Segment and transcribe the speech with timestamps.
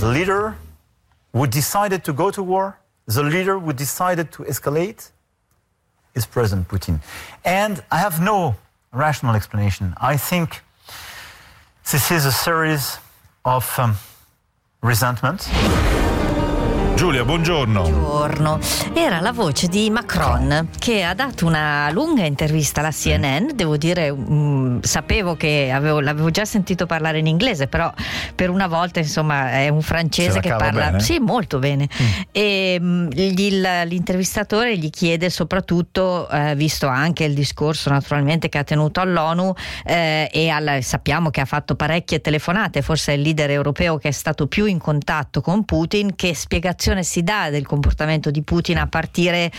[0.00, 0.56] The leader
[1.32, 5.10] who decided to go to war, the leader who decided to escalate,
[6.14, 7.00] is President Putin.
[7.44, 8.54] And I have no
[8.92, 9.94] rational explanation.
[10.00, 10.62] I think
[11.90, 12.98] this is a series
[13.44, 13.96] of um,
[14.80, 15.48] resentment.
[16.94, 17.82] Giulia, buongiorno.
[17.82, 18.60] Buongiorno.
[18.94, 23.48] Era la voce di Macron che ha dato una lunga intervista alla CNN.
[23.54, 27.92] Devo dire, mh, sapevo che avevo, l'avevo già sentito parlare in inglese, però
[28.36, 31.00] per una volta, insomma, è un francese che parla bene?
[31.00, 31.88] sì, molto bene.
[32.00, 32.06] Mm.
[32.30, 38.64] E mh, gli- l'intervistatore gli chiede soprattutto, eh, visto anche il discorso naturalmente che ha
[38.64, 39.52] tenuto all'ONU
[39.84, 44.08] eh, e al- sappiamo che ha fatto parecchie telefonate, forse è il leader europeo che
[44.08, 48.78] è stato più in contatto con Putin, che spiegazione si dà del comportamento di Putin
[48.78, 49.50] a partire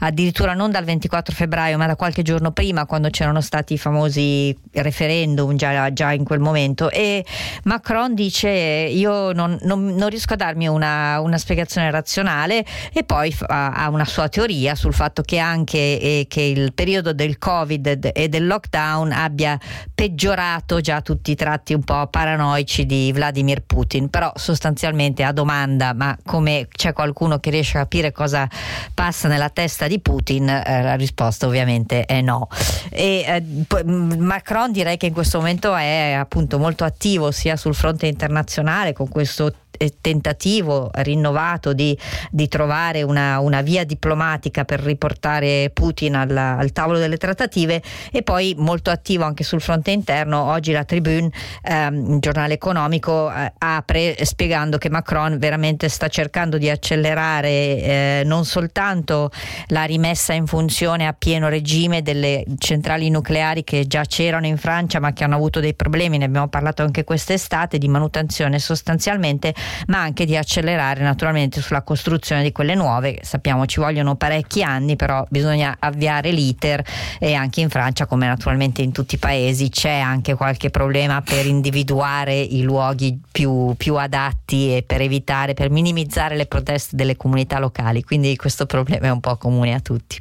[0.00, 4.56] addirittura non dal 24 febbraio ma da qualche giorno prima quando c'erano stati i famosi
[4.72, 6.90] referendum già, già in quel momento.
[6.90, 7.24] E
[7.64, 13.34] Macron dice io non, non- non riesco a darmi una, una spiegazione razionale e poi
[13.46, 18.28] ha una sua teoria sul fatto che anche eh, che il periodo del covid e
[18.28, 19.58] del lockdown abbia
[19.94, 24.08] peggiorato già tutti i tratti un po' paranoici di Vladimir Putin.
[24.08, 28.48] Però sostanzialmente a domanda ma come c'è qualcuno che riesce a capire cosa
[28.94, 32.48] passa nella testa di Putin eh, la risposta ovviamente è no.
[32.90, 37.74] E eh, mh, Macron direi che in questo momento è appunto molto attivo sia sul
[37.74, 39.52] fronte internazionale con questo
[40.00, 41.96] tentativo rinnovato di,
[42.30, 48.22] di trovare una, una via diplomatica per riportare Putin alla- al tavolo delle trattative e
[48.22, 50.42] poi molto attivo anche sul fronte interno.
[50.42, 51.30] Oggi la Tribune,
[51.62, 58.22] ehm, un giornale economico, eh, apre spiegando che Macron veramente sta cercando di accelerare eh,
[58.24, 59.30] non soltanto
[59.68, 65.00] la rimessa in funzione a pieno regime delle centrali nucleari che già c'erano in Francia
[65.00, 69.54] ma che hanno avuto dei problemi, ne abbiamo parlato anche quest'estate, di manutenzione sostanzialmente,
[69.86, 73.18] ma anche di accelerare naturalmente sulla costruzione di quelle nuove.
[73.22, 76.84] Sappiamo ci vogliono parecchi anni, però bisogna avviare l'iter
[77.18, 81.46] e anche in Francia, come naturalmente in tutti i paesi, c'è anche qualche problema per
[81.46, 87.58] individuare i luoghi più, più adatti e per evitare, per minimizzare le proteste delle comunità
[87.58, 88.02] locali.
[88.02, 90.16] Quindi questo problema è un po' comune a tutti.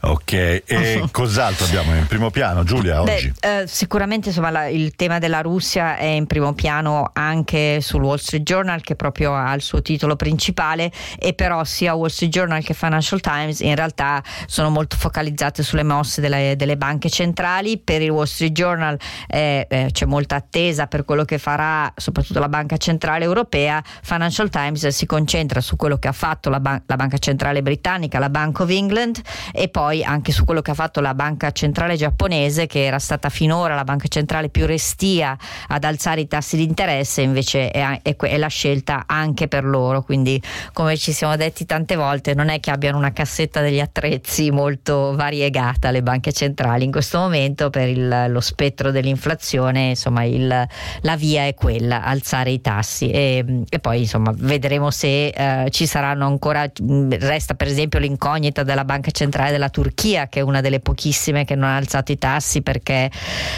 [0.00, 3.32] Ok, e cos'altro abbiamo in primo piano, Giulia, Beh, oggi?
[3.40, 8.16] eh, sicuramente insomma, la- il tema della Russia è in primo piano anche sul Wall
[8.16, 12.62] Street Journal che proprio ha il suo titolo principale e però sia Wall Street Journal
[12.62, 17.78] che Financial Times in realtà sono molto focalizzate sulle mosse delle, delle banche centrali.
[17.78, 22.38] Per il Wall Street Journal eh, eh, c'è molta attesa per quello che farà soprattutto
[22.38, 23.82] la Banca Centrale Europea.
[24.02, 28.18] Financial Times si concentra su quello che ha fatto la, ban- la Banca Centrale Britannica,
[28.18, 29.20] la Bank of England
[29.52, 33.28] e poi anche su quello che ha fatto la Banca Centrale Giapponese che era stata
[33.28, 35.36] finora la banca centrale più restia
[35.68, 40.02] ad alzare i tassi di interesse invece è, è è la scelta anche per loro.
[40.02, 40.40] Quindi
[40.72, 45.14] come ci siamo detti tante volte non è che abbiano una cassetta degli attrezzi molto
[45.16, 50.66] variegata le banche centrali in questo momento per il- lo spettro dell'inflazione insomma il-
[51.00, 53.10] la via è quella alzare i tassi.
[53.10, 56.70] E, e poi insomma vedremo se eh, ci saranno ancora
[57.18, 61.54] resta per esempio l'incognita della banca centrale della Turchia che è una delle pochissime che
[61.56, 63.10] non ha alzato i tassi perché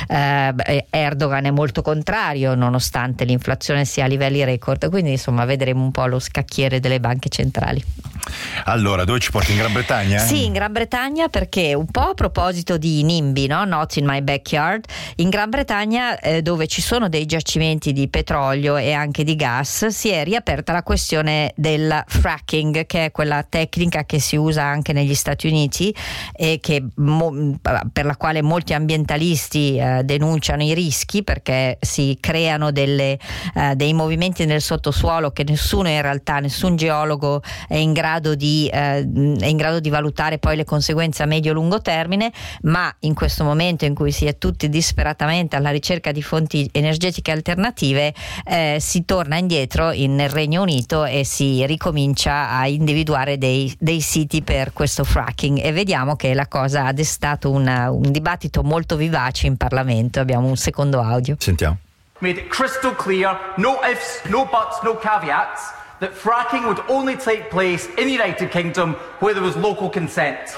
[0.08, 5.90] eh, Erdogan è molto contrario nonostante l'inflazione sia a livelli record quindi insomma vedremo un
[5.90, 7.82] po' lo scacchiere delle banche centrali
[8.66, 10.18] Allora, dove ci porti in Gran Bretagna?
[10.20, 13.64] sì, in Gran Bretagna perché un po' a proposito di NIMBY, no?
[13.64, 14.84] Not in my backyard,
[15.16, 19.86] in Gran Bretagna eh, dove ci sono dei giacimenti di petrolio e anche di gas
[19.86, 24.92] si è riaperta la questione del fracking che è quella tecnica che si usa anche
[24.92, 25.94] negli Stati Uniti
[26.32, 27.58] e che mo-
[27.92, 33.18] per la quale molti ambientalisti eh, denunciano i rischi perché si creano delle,
[33.54, 34.82] eh, dei movimenti nel sottosuolo
[35.32, 40.38] che nessuno in realtà, nessun geologo è in grado di, eh, in grado di valutare
[40.38, 44.68] poi le conseguenze a medio-lungo termine, ma in questo momento in cui si è tutti
[44.68, 48.14] disperatamente alla ricerca di fonti energetiche alternative,
[48.44, 54.00] eh, si torna indietro in- nel Regno Unito e si ricomincia a individuare dei, dei
[54.00, 58.96] siti per questo fracking e vediamo che la cosa ha destato una- un dibattito molto
[58.96, 60.20] vivace in Parlamento.
[60.20, 61.36] Abbiamo un secondo audio.
[61.38, 61.78] Sentiamo.
[62.20, 65.70] Made it crystal clear, no ifs, no buts, no caveats,
[66.00, 70.56] that fracking would only take place in the United Kingdom where there was local consent.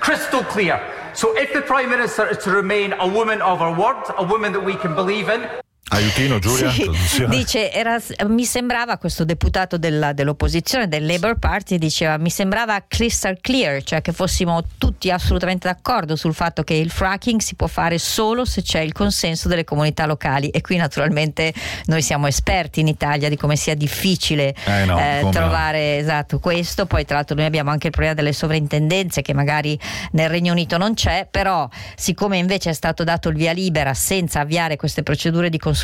[0.00, 0.80] Crystal clear.
[1.14, 4.52] So if the Prime Minister is to remain a woman of her word, a woman
[4.52, 5.48] that we can believe in,
[5.94, 6.70] Aiutino Giulia?
[6.70, 6.90] Sì,
[7.28, 13.38] dice, era- mi sembrava questo deputato della- dell'opposizione, del Labour Party, diceva mi sembrava crystal
[13.40, 17.98] clear, cioè che fossimo tutti assolutamente d'accordo sul fatto che il fracking si può fare
[17.98, 20.48] solo se c'è il consenso delle comunità locali.
[20.48, 21.54] E qui naturalmente
[21.84, 25.30] noi siamo esperti in Italia di come sia difficile Eh no, no.
[25.30, 29.78] trovare esatto questo, poi tra l'altro noi abbiamo anche il problema delle sovrintendenze che magari
[30.12, 34.40] nel Regno Unito non c'è, però siccome invece è stato dato il via libera senza
[34.40, 35.82] avviare queste procedure di consultazione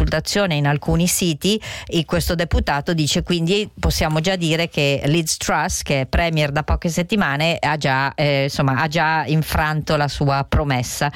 [0.55, 6.03] in alcuni siti, e questo deputato dice quindi possiamo già dire che Liz Truss, che
[6.03, 11.11] è premier da poche settimane, ha già, eh, insomma, ha già infranto la sua promessa.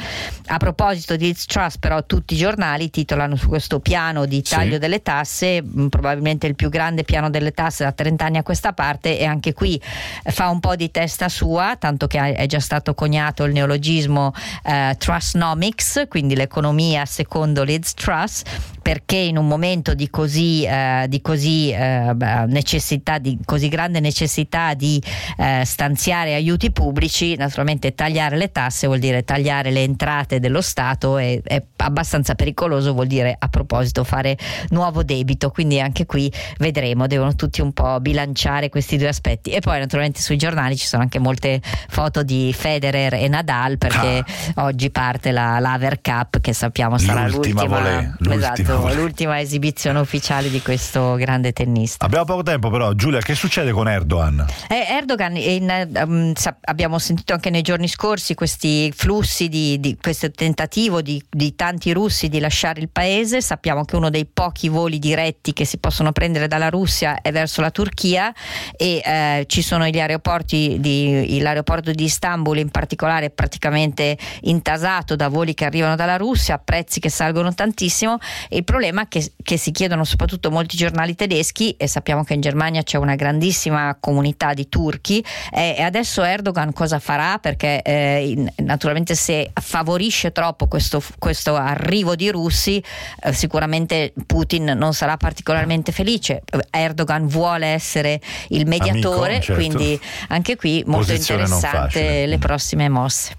[0.47, 4.55] A proposito di Liz Truss, però, tutti i giornali titolano su questo piano di Sì.
[4.55, 8.43] taglio delle tasse, mh, probabilmente il più grande piano delle tasse da 30 anni a
[8.43, 9.81] questa parte, e anche qui
[10.23, 14.33] eh, fa un po' di testa sua, tanto che è già stato coniato il neologismo
[14.65, 18.43] eh, Trussnomics, quindi l'economia secondo Liz Truss,
[18.85, 22.15] perché in un momento di così, eh, di così eh,
[22.47, 25.03] necessità, di così grande necessità di
[25.39, 31.17] eh, stanziare aiuti pubblici, naturalmente tagliare le tasse vuol dire tagliare le entrate dello Stato
[31.17, 34.37] e è abbastanza pericoloso, vuol dire a proposito fare
[34.69, 39.51] nuovo debito, quindi anche qui vedremo, devono tutti un po' bilanciare questi due aspetti.
[39.51, 44.23] E poi naturalmente sui giornali ci sono anche molte foto di Federer e Nadal perché
[44.57, 48.95] oggi parte la, l'Aver Cup che sappiamo sarà L'ultima l'ultima, volée, l'ultima volée.
[49.05, 52.05] l'ultima esibizione ufficiale di questo grande tennista.
[52.05, 54.47] Abbiamo poco tempo però, Giulia, che succede con Erdogan?
[54.69, 59.97] Eh, Erdogan, in, ehm, sa- abbiamo sentito anche nei giorni scorsi questi flussi di, di
[60.01, 63.41] questo tentativo di, di tanti russi di lasciare il paese.
[63.41, 67.61] Sappiamo che uno dei pochi voli diretti che si possono prendere dalla Russia è verso
[67.61, 68.33] la Turchia
[68.77, 75.17] e eh, ci sono gli aeroporti di, l'aeroporto di Istanbul in particolare è praticamente intasato
[75.17, 78.19] da voli che arrivano dalla Russia a prezzi che salgono tantissimo.
[78.51, 82.41] Il problema è che, che si chiedono soprattutto molti giornali tedeschi e sappiamo che in
[82.41, 87.39] Germania c'è una grandissima comunità di turchi e, e adesso Erdogan cosa farà?
[87.39, 92.83] Perché eh, in- naturalmente se favorisce troppo questo, questo arrivo di russi
[93.23, 96.43] eh, sicuramente Putin non sarà particolarmente felice.
[96.71, 99.55] Erdogan vuole essere il mediatore, Amico, certo.
[99.55, 103.37] quindi anche qui molto Posizione interessante le prossime mosse.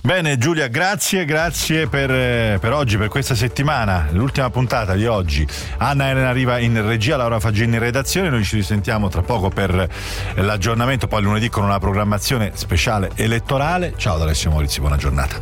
[0.00, 5.46] Bene Giulia, grazie, grazie per, eh, per oggi, per questa settimana, l'ultima puntata di oggi.
[5.78, 9.88] Anna Elena arriva in regia, Laura Faggini in redazione, noi ci risentiamo tra poco per
[10.36, 13.94] l'aggiornamento, poi lunedì con una programmazione speciale elettorale.
[13.96, 15.40] Ciao da Alessio Morizzi, buona giornata.